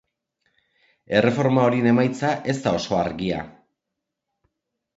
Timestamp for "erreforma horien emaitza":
1.19-2.33